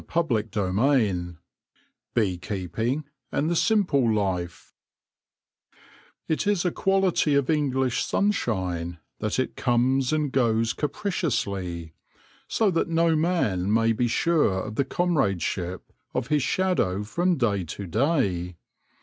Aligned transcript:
CHAPTER 0.11 0.43
XVII 0.51 1.35
BEE 2.15 2.37
KEEPING 2.39 3.03
AND 3.31 3.51
THE 3.51 3.55
SIMPLE 3.55 4.11
LIFE 4.11 4.73
IT 6.27 6.47
is 6.47 6.65
a 6.65 6.71
quality 6.71 7.35
of 7.35 7.51
English 7.51 8.03
sunshine 8.03 8.97
that 9.19 9.37
it 9.37 9.55
comes 9.55 10.11
and 10.11 10.31
goes 10.31 10.73
capriciously, 10.73 11.93
so 12.47 12.71
that 12.71 12.87
no 12.89 13.15
man 13.15 13.71
may 13.71 13.91
be 13.93 14.07
sure 14.07 14.61
of 14.63 14.73
the 14.73 14.85
comradeship 14.85 15.93
of 16.15 16.29
his 16.29 16.41
shadow 16.41 17.03
from 17.03 17.37
day 17.37 17.63
to 17.63 17.85
day. 17.85 18.57